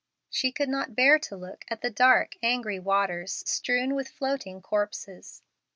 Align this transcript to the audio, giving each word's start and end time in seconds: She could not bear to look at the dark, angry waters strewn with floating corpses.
She 0.31 0.51
could 0.51 0.67
not 0.67 0.95
bear 0.95 1.19
to 1.19 1.37
look 1.37 1.63
at 1.67 1.81
the 1.81 1.91
dark, 1.91 2.33
angry 2.41 2.79
waters 2.79 3.43
strewn 3.47 3.93
with 3.93 4.07
floating 4.09 4.59
corpses. 4.59 5.43